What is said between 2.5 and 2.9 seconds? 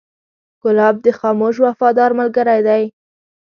دی.